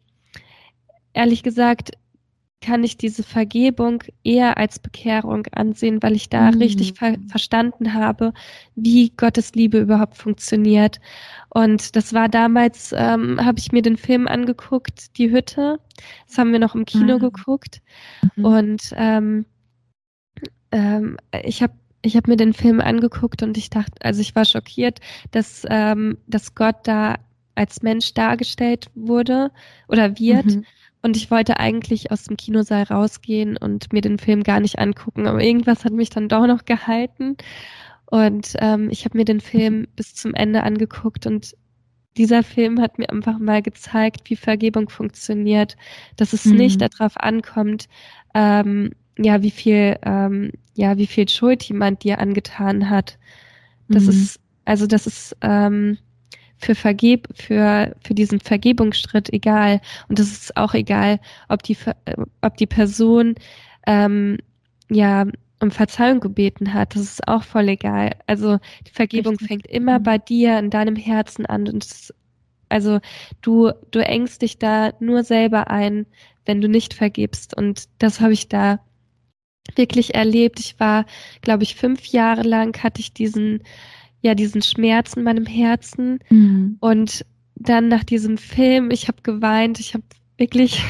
[1.12, 1.92] ehrlich gesagt,
[2.60, 6.58] kann ich diese Vergebung eher als Bekehrung ansehen, weil ich da mhm.
[6.58, 8.32] richtig ver verstanden habe,
[8.74, 11.00] wie Gottes Liebe überhaupt funktioniert.
[11.50, 15.78] Und das war damals, ähm, habe ich mir den Film angeguckt, Die Hütte.
[16.26, 17.18] Das haben wir noch im Kino ah.
[17.18, 17.80] geguckt.
[18.34, 18.44] Mhm.
[18.44, 19.46] Und ähm,
[20.72, 21.74] ähm, ich habe
[22.08, 26.18] ich hab mir den Film angeguckt und ich dachte, also ich war schockiert, dass, ähm,
[26.26, 27.16] dass Gott da
[27.54, 29.50] als Mensch dargestellt wurde
[29.88, 30.46] oder wird.
[30.46, 30.64] Mhm.
[31.02, 35.26] Und ich wollte eigentlich aus dem Kinosaal rausgehen und mir den Film gar nicht angucken,
[35.26, 37.36] aber irgendwas hat mich dann doch noch gehalten.
[38.06, 41.54] Und ähm, ich habe mir den Film bis zum Ende angeguckt und
[42.16, 45.76] dieser Film hat mir einfach mal gezeigt, wie Vergebung funktioniert,
[46.16, 46.56] dass es mhm.
[46.56, 47.88] nicht darauf ankommt,
[48.34, 53.18] ähm, ja, wie viel, ähm, ja, wie viel Schuld jemand dir angetan hat.
[53.88, 54.10] Das mhm.
[54.10, 55.98] ist, also das ist, ähm,
[56.58, 59.80] für Vergeb, für, für diesen Vergebungsschritt egal.
[60.08, 61.76] Und es ist auch egal, ob die,
[62.42, 63.36] ob die Person,
[63.86, 64.38] ähm,
[64.90, 65.26] ja,
[65.60, 66.94] um Verzeihung gebeten hat.
[66.94, 68.12] Das ist auch voll egal.
[68.26, 69.48] Also die Vergebung Richtig.
[69.48, 70.02] fängt immer mhm.
[70.04, 72.14] bei dir in deinem Herzen an und es
[72.70, 73.00] also
[73.40, 76.04] du, du engst dich da nur selber ein,
[76.44, 77.56] wenn du nicht vergibst.
[77.56, 78.80] Und das habe ich da
[79.76, 80.60] wirklich erlebt.
[80.60, 81.06] Ich war,
[81.40, 83.62] glaube ich, fünf Jahre lang hatte ich diesen,
[84.20, 86.20] ja, diesen Schmerz in meinem Herzen.
[86.30, 86.76] Mhm.
[86.80, 90.04] Und dann nach diesem Film, ich habe geweint, ich habe
[90.38, 90.82] wirklich,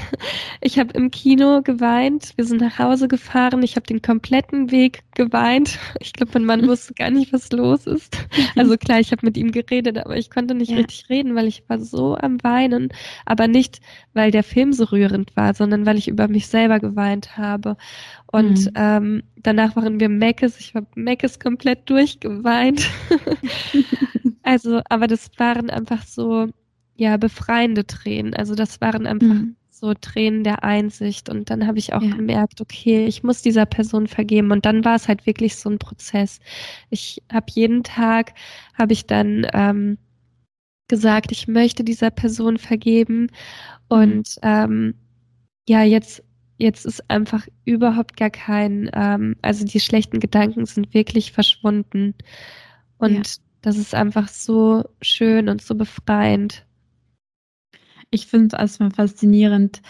[0.61, 5.02] ich habe im Kino geweint, wir sind nach Hause gefahren, ich habe den kompletten Weg
[5.14, 5.78] geweint.
[6.00, 8.16] Ich glaube, mein Mann wusste gar nicht, was los ist.
[8.56, 10.76] Also klar, ich habe mit ihm geredet, aber ich konnte nicht ja.
[10.76, 12.90] richtig reden, weil ich war so am Weinen,
[13.24, 13.80] aber nicht,
[14.14, 17.76] weil der Film so rührend war, sondern weil ich über mich selber geweint habe.
[18.30, 18.72] Und mhm.
[18.74, 22.88] ähm, danach waren wir Meckes, ich war Meckes komplett durchgeweint.
[24.42, 26.48] also, aber das waren einfach so,
[26.98, 28.34] ja, befreiende Tränen.
[28.34, 29.54] Also das waren einfach mhm.
[29.70, 31.28] so Tränen der Einsicht.
[31.28, 32.14] Und dann habe ich auch ja.
[32.14, 34.50] gemerkt, okay, ich muss dieser Person vergeben.
[34.50, 36.40] Und dann war es halt wirklich so ein Prozess.
[36.90, 38.34] Ich habe jeden Tag,
[38.74, 39.96] habe ich dann ähm,
[40.88, 43.28] gesagt, ich möchte dieser Person vergeben.
[43.87, 44.42] Und mhm.
[44.42, 44.94] ähm,
[45.68, 46.24] ja, jetzt
[46.61, 52.16] jetzt ist einfach überhaupt gar kein, ähm, also die schlechten Gedanken sind wirklich verschwunden.
[52.98, 53.42] Und ja.
[53.62, 56.64] das ist einfach so schön und so befreiend
[58.10, 59.82] ich finde es erstmal faszinierend,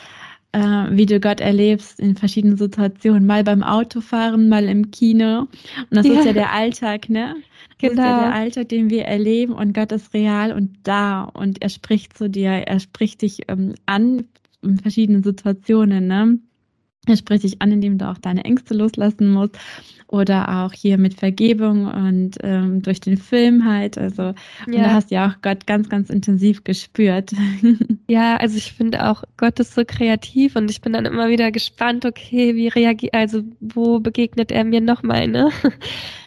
[0.53, 3.27] äh, wie du Gott erlebst in verschiedenen Situationen.
[3.27, 5.41] Mal beim Autofahren, mal im Kino.
[5.41, 5.49] Und
[5.91, 6.19] das ja.
[6.19, 7.37] ist ja der Alltag, ne?
[7.81, 7.93] Das genau.
[7.93, 8.37] ist ja der genau.
[8.37, 12.51] Alltag, den wir erleben und Gott ist real und da und er spricht zu dir,
[12.51, 14.25] er spricht dich ähm, an
[14.63, 16.39] in verschiedenen Situationen, ne?
[17.07, 19.57] Er spricht dich an, indem du auch deine Ängste loslassen musst
[20.09, 23.99] oder auch hier mit Vergebung und ähm, durch den Film halt.
[23.99, 24.35] Also ja.
[24.67, 27.33] und da hast du ja auch Gott ganz, ganz intensiv gespürt.
[28.11, 31.53] Ja, also ich finde auch, Gott ist so kreativ und ich bin dann immer wieder
[31.53, 35.51] gespannt, okay, wie reagiert, also wo begegnet er mir nochmal, ne?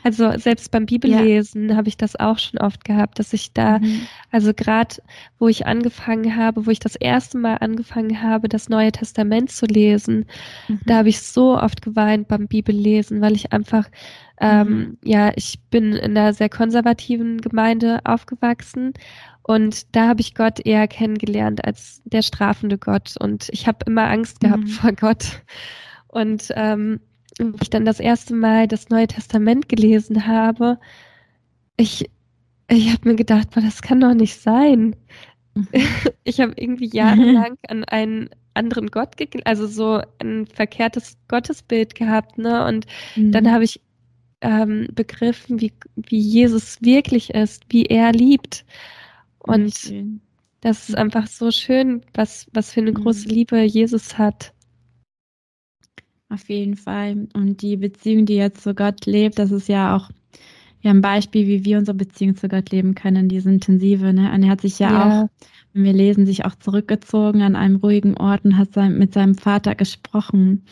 [0.04, 1.76] Also selbst beim Bibellesen ja.
[1.76, 4.02] habe ich das auch schon oft gehabt, dass ich da, mhm.
[4.32, 4.96] also gerade
[5.38, 9.68] wo ich angefangen habe, wo ich das erste Mal angefangen habe, das Neue Testament zu
[9.68, 10.26] lesen,
[10.68, 10.80] mhm.
[10.86, 13.90] da habe ich so oft geweint beim Bibellesen, weil ich einfach einfach,
[14.40, 14.98] ähm, mhm.
[15.04, 18.94] ja, ich bin in einer sehr konservativen Gemeinde aufgewachsen
[19.44, 24.10] und da habe ich Gott eher kennengelernt als der strafende Gott und ich habe immer
[24.10, 24.68] Angst gehabt mhm.
[24.68, 25.42] vor Gott.
[26.08, 27.00] Und ähm,
[27.38, 30.80] wenn ich dann das erste Mal das Neue Testament gelesen habe,
[31.78, 32.10] ich,
[32.68, 34.96] ich habe mir gedacht, boah, das kann doch nicht sein.
[35.56, 35.68] Mhm.
[36.24, 42.66] Ich habe irgendwie jahrelang an einen anderen Gott, also so ein verkehrtes Gottesbild gehabt, ne?
[42.66, 42.86] Und
[43.16, 43.32] mhm.
[43.32, 43.82] dann habe ich
[44.42, 48.66] ähm, begriffen, wie, wie Jesus wirklich ist, wie er liebt.
[49.40, 50.22] Und schön.
[50.62, 53.34] das ist einfach so schön, was, was für eine große mhm.
[53.34, 54.54] Liebe Jesus hat.
[56.30, 57.28] Auf jeden Fall.
[57.34, 60.10] Und die Beziehung, die jetzt zu Gott lebt, das ist ja auch
[60.82, 64.14] ja ein Beispiel, wie wir unsere Beziehung zu Gott leben können, diese intensive.
[64.14, 64.32] Ne?
[64.34, 65.24] Und er hat sich ja, ja.
[65.24, 65.30] auch
[65.74, 69.76] wir lesen, sich auch zurückgezogen an einem ruhigen Ort und hat sein, mit seinem Vater
[69.76, 70.64] gesprochen.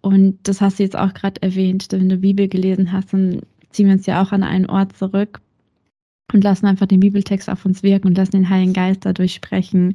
[0.00, 3.86] Und das hast du jetzt auch gerade erwähnt, wenn du Bibel gelesen hast, dann ziehen
[3.86, 5.40] wir uns ja auch an einen Ort zurück
[6.32, 9.94] und lassen einfach den Bibeltext auf uns wirken und lassen den Heiligen Geist dadurch sprechen.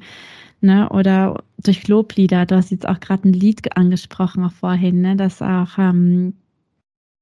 [0.61, 0.89] Ne?
[0.89, 2.45] Oder durch Loblieder.
[2.45, 5.15] Du hast jetzt auch gerade ein Lied angesprochen, auch vorhin, ne?
[5.15, 6.33] dass auch, ähm,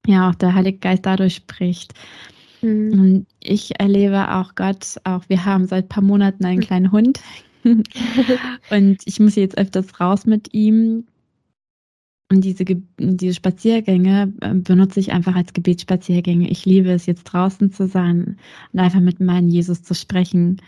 [0.08, 1.94] ja, auch der Heilige Geist dadurch spricht.
[2.62, 3.00] Mhm.
[3.00, 7.20] Und ich erlebe auch Gott, auch wir haben seit ein paar Monaten einen kleinen Hund.
[7.64, 11.06] und ich muss jetzt öfters raus mit ihm.
[12.32, 16.50] Und diese, diese Spaziergänge äh, benutze ich einfach als Gebetsspaziergänge.
[16.50, 18.38] Ich liebe es, jetzt draußen zu sein
[18.72, 20.62] und einfach mit meinem Jesus zu sprechen.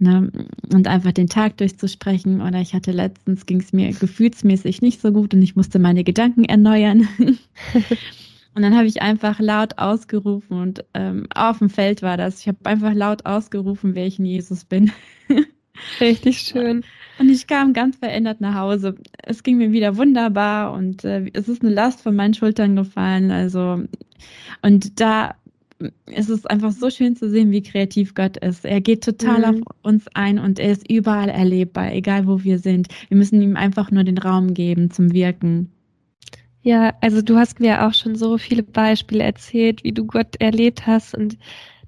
[0.00, 0.30] Ne?
[0.72, 2.42] Und einfach den Tag durchzusprechen.
[2.42, 6.04] Oder ich hatte letztens, ging es mir gefühlsmäßig nicht so gut und ich musste meine
[6.04, 7.08] Gedanken erneuern.
[8.54, 12.40] Und dann habe ich einfach laut ausgerufen und ähm, auf dem Feld war das.
[12.40, 14.90] Ich habe einfach laut ausgerufen, wer ich in Jesus bin.
[16.00, 16.84] Richtig schön.
[17.18, 18.96] Und ich kam ganz verändert nach Hause.
[19.22, 23.30] Es ging mir wieder wunderbar und äh, es ist eine Last von meinen Schultern gefallen.
[23.30, 23.84] Also,
[24.62, 25.34] und da
[26.06, 28.64] ist es einfach so schön zu sehen, wie kreativ Gott ist.
[28.64, 29.44] Er geht total mhm.
[29.44, 32.88] auf uns ein und er ist überall erlebbar, egal wo wir sind.
[33.08, 35.70] Wir müssen ihm einfach nur den Raum geben zum Wirken.
[36.62, 40.86] Ja, also du hast mir auch schon so viele Beispiele erzählt, wie du Gott erlebt
[40.86, 41.14] hast.
[41.14, 41.38] Und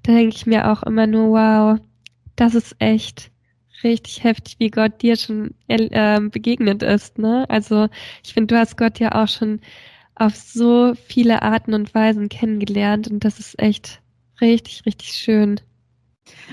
[0.03, 1.79] da denke ich mir auch immer nur, wow,
[2.37, 3.31] das ist echt
[3.83, 7.19] richtig heftig, wie Gott dir schon äh, begegnet ist.
[7.19, 7.49] Ne?
[7.49, 7.89] Also
[8.25, 9.61] ich finde, du hast Gott ja auch schon
[10.15, 14.01] auf so viele Arten und Weisen kennengelernt und das ist echt
[14.41, 15.61] richtig, richtig schön.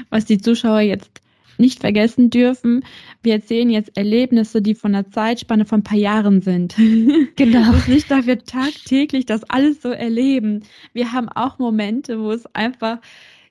[0.09, 1.21] Was die Zuschauer jetzt
[1.59, 2.83] nicht vergessen dürfen,
[3.23, 6.75] wir erzählen jetzt Erlebnisse, die von einer Zeitspanne von ein paar Jahren sind.
[7.35, 7.71] Genau.
[7.73, 10.63] es ist nicht, dass wir tagtäglich das alles so erleben.
[10.93, 12.99] Wir haben auch Momente, wo es einfach,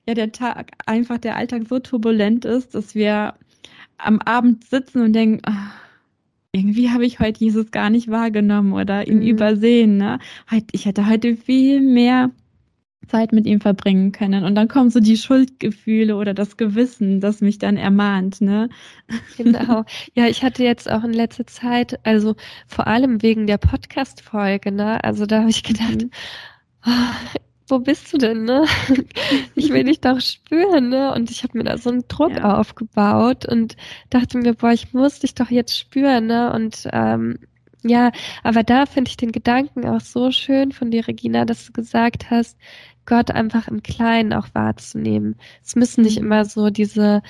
[0.07, 3.35] ja, der Tag, einfach der Alltag so turbulent ist, dass wir
[3.97, 5.73] am Abend sitzen und denken, ach,
[6.51, 9.27] irgendwie habe ich heute Jesus gar nicht wahrgenommen oder ihn mhm.
[9.27, 9.97] übersehen.
[9.97, 10.19] Ne?
[10.71, 12.31] Ich hätte heute viel mehr
[13.07, 14.43] Zeit mit ihm verbringen können.
[14.43, 18.69] Und dann kommen so die Schuldgefühle oder das Gewissen, das mich dann ermahnt, ne?
[19.37, 19.85] Genau.
[20.13, 22.35] Ja, ich hatte jetzt auch in letzter Zeit, also
[22.67, 25.03] vor allem wegen der Podcast-Folge, ne?
[25.03, 26.11] Also da habe ich gedacht, mhm.
[26.85, 28.65] oh, wo bist du denn, ne?
[29.55, 31.13] Ich will dich doch spüren, ne?
[31.13, 32.59] Und ich habe mir da so einen Druck ja.
[32.59, 33.77] aufgebaut und
[34.09, 36.51] dachte mir, boah, ich muss dich doch jetzt spüren, ne?
[36.53, 37.39] Und ähm,
[37.87, 38.11] ja,
[38.43, 42.29] aber da finde ich den Gedanken auch so schön von dir, Regina, dass du gesagt
[42.29, 42.57] hast,
[43.05, 45.35] Gott einfach im Kleinen auch wahrzunehmen.
[45.63, 46.25] Es müssen nicht mhm.
[46.25, 47.21] immer so diese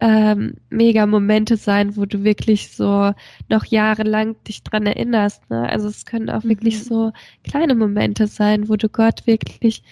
[0.00, 3.12] ähm, mega Momente sein, wo du wirklich so
[3.48, 5.48] noch jahrelang dich dran erinnerst.
[5.50, 5.68] Ne?
[5.68, 6.50] Also es können auch mhm.
[6.50, 7.12] wirklich so
[7.42, 9.82] kleine Momente sein, wo du Gott wirklich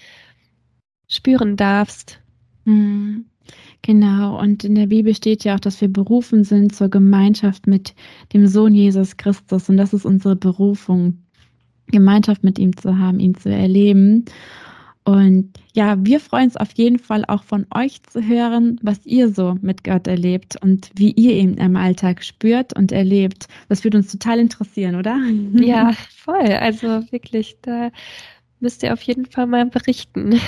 [1.08, 2.20] spüren darfst.
[2.64, 3.26] Mhm.
[3.82, 7.94] Genau, und in der Bibel steht ja auch, dass wir berufen sind zur Gemeinschaft mit
[8.32, 9.68] dem Sohn Jesus Christus.
[9.68, 11.18] Und das ist unsere Berufung,
[11.88, 14.24] Gemeinschaft mit ihm zu haben, ihn zu erleben.
[15.04, 19.30] Und ja, wir freuen uns auf jeden Fall auch von euch zu hören, was ihr
[19.30, 23.48] so mit Gott erlebt und wie ihr ihn im Alltag spürt und erlebt.
[23.68, 25.18] Das würde uns total interessieren, oder?
[25.54, 26.52] Ja, voll.
[26.52, 27.90] Also wirklich, da
[28.62, 30.40] müsst ihr auf jeden Fall mal berichten.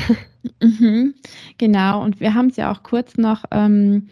[0.61, 1.15] Mhm,
[1.59, 4.09] genau, und wir haben es ja auch kurz noch ähm,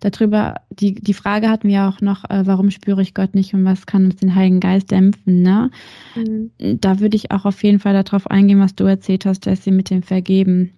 [0.00, 3.64] darüber, die, die Frage hatten wir auch noch, äh, warum spüre ich Gott nicht und
[3.64, 5.70] was kann uns den Heiligen Geist dämpfen, ne?
[6.14, 6.50] Mhm.
[6.80, 9.70] Da würde ich auch auf jeden Fall darauf eingehen, was du erzählt hast, dass sie
[9.70, 10.72] mit dem Vergeben,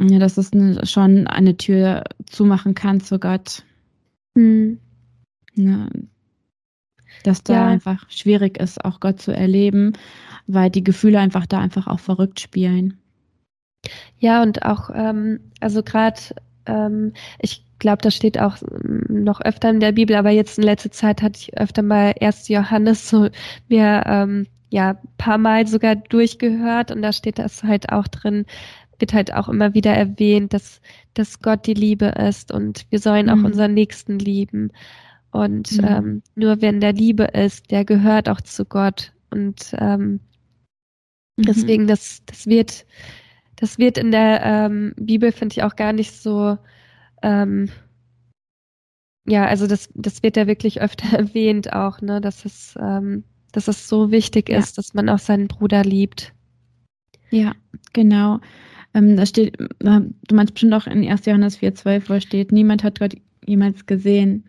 [0.00, 3.64] ja, dass es eine, schon eine Tür zumachen kann zu Gott.
[4.34, 4.78] Mhm.
[5.54, 5.88] Ne?
[7.24, 7.66] Dass da ja.
[7.66, 9.92] einfach schwierig ist, auch Gott zu erleben,
[10.46, 12.98] weil die Gefühle einfach da einfach auch verrückt spielen.
[14.18, 16.20] Ja, und auch, ähm, also gerade,
[16.66, 20.64] ähm, ich glaube, das steht auch mm, noch öfter in der Bibel, aber jetzt in
[20.64, 23.28] letzter Zeit hatte ich öfter mal erst Johannes so
[23.68, 28.44] mir ähm, ja paar Mal sogar durchgehört und da steht das halt auch drin,
[28.98, 30.80] wird halt auch immer wieder erwähnt, dass,
[31.14, 33.32] dass Gott die Liebe ist und wir sollen mhm.
[33.32, 34.72] auch unseren Nächsten lieben.
[35.30, 35.84] Und mhm.
[35.84, 39.12] ähm, nur wenn der Liebe ist, der gehört auch zu Gott.
[39.30, 40.20] Und ähm,
[41.36, 41.42] mhm.
[41.42, 42.86] deswegen, das, das wird,
[43.56, 46.56] das wird in der ähm, Bibel, finde ich, auch gar nicht so
[47.22, 47.68] ähm,
[49.28, 53.68] ja, also das, das wird ja wirklich öfter erwähnt auch, ne, dass es, ähm, dass
[53.68, 54.58] es so wichtig ja.
[54.58, 56.32] ist, dass man auch seinen Bruder liebt.
[57.30, 57.54] Ja,
[57.92, 58.40] genau.
[58.94, 61.26] Ähm, da steht, äh, du meinst bestimmt auch in 1.
[61.26, 63.14] Johannes 4,12, wo steht, niemand hat Gott
[63.44, 64.44] jemals gesehen.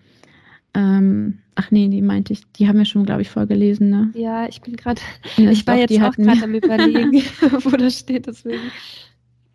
[0.74, 4.12] Ähm, ach nee, die meinte ich, die haben wir schon, glaube ich, vorgelesen, ne?
[4.14, 5.02] Ja, ich bin gerade,
[5.38, 7.14] ja, ich war doch, jetzt auch gerade am überlegen,
[7.64, 8.72] wo das steht, deswegen.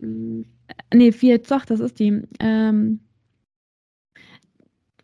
[0.01, 0.45] Hm.
[0.93, 2.23] Nee, 4, doch, das ist die.
[2.41, 3.01] Ähm,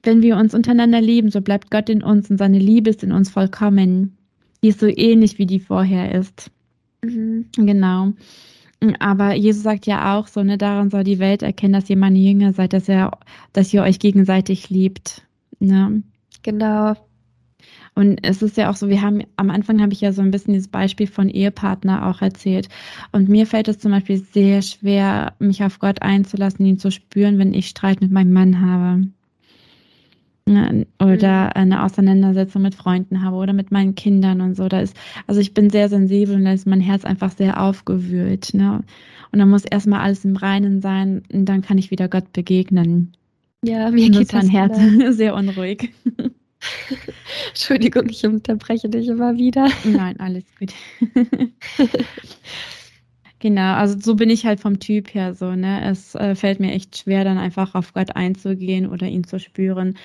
[0.02, 3.12] wenn wir uns untereinander lieben, so bleibt Gott in uns und seine Liebe ist in
[3.12, 4.16] uns vollkommen.
[4.62, 6.50] Die ist so ähnlich, wie die vorher ist.
[7.02, 7.46] Mhm.
[7.56, 8.12] Genau.
[8.98, 12.18] Aber Jesus sagt ja auch so, ne, daran soll die Welt erkennen, dass ihr meine
[12.18, 13.10] Jünger seid, dass ihr,
[13.52, 15.22] dass ihr euch gegenseitig liebt.
[15.60, 16.02] Ne?
[16.42, 16.96] Genau.
[17.94, 20.30] Und es ist ja auch so, wir haben, am Anfang habe ich ja so ein
[20.30, 22.68] bisschen dieses Beispiel von Ehepartner auch erzählt.
[23.12, 27.38] Und mir fällt es zum Beispiel sehr schwer, mich auf Gott einzulassen, ihn zu spüren,
[27.38, 29.06] wenn ich Streit mit meinem Mann habe.
[30.98, 31.50] Oder mhm.
[31.54, 34.68] eine Auseinandersetzung mit Freunden habe oder mit meinen Kindern und so.
[34.68, 34.96] Da ist,
[35.26, 38.54] also ich bin sehr sensibel und da ist mein Herz einfach sehr aufgewühlt.
[38.54, 38.82] Ne?
[39.32, 43.12] Und dann muss erstmal alles im Reinen sein und dann kann ich wieder Gott begegnen.
[43.64, 44.76] Ja, mir geht mein Herz
[45.16, 45.92] sehr unruhig.
[47.48, 49.68] Entschuldigung, ich unterbreche dich immer wieder.
[49.84, 50.72] Nein, alles gut.
[53.38, 55.84] genau, also so bin ich halt vom Typ her so, ne?
[55.84, 59.96] Es äh, fällt mir echt schwer, dann einfach auf Gott einzugehen oder ihn zu spüren,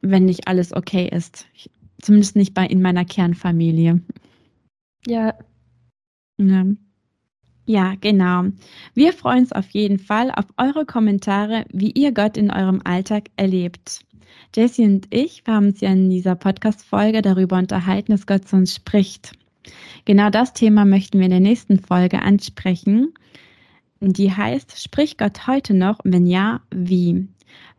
[0.00, 1.46] wenn nicht alles okay ist.
[1.54, 1.70] Ich,
[2.00, 4.00] zumindest nicht bei in meiner Kernfamilie.
[5.06, 5.34] Ja.
[6.38, 6.64] ja.
[7.66, 8.44] Ja, genau.
[8.94, 13.28] Wir freuen uns auf jeden Fall auf eure Kommentare, wie ihr Gott in eurem Alltag
[13.36, 14.00] erlebt.
[14.54, 18.74] Jessie und ich haben uns ja in dieser Podcast-Folge darüber unterhalten, dass Gott zu uns
[18.74, 19.32] spricht.
[20.04, 23.12] Genau das Thema möchten wir in der nächsten Folge ansprechen.
[24.00, 25.98] Die heißt, spricht Gott heute noch?
[26.04, 27.26] Wenn ja, wie?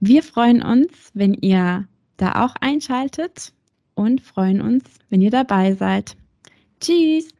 [0.01, 1.87] Wir freuen uns, wenn ihr
[2.17, 3.53] da auch einschaltet
[3.95, 6.17] und freuen uns, wenn ihr dabei seid.
[6.81, 7.36] Tschüss!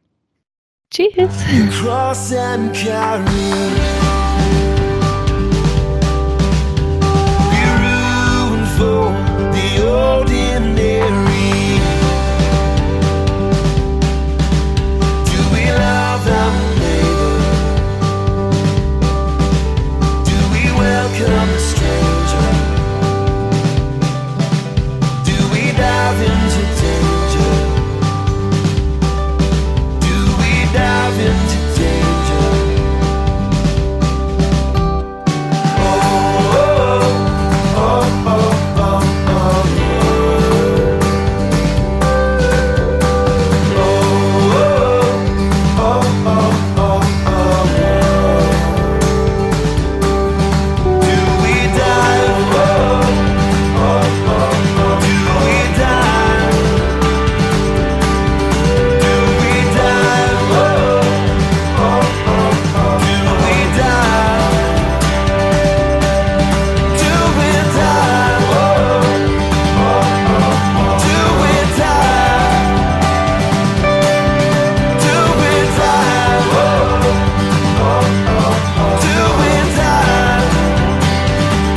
[0.90, 1.28] Tschüss!
[8.78, 9.10] for
[9.52, 10.30] the old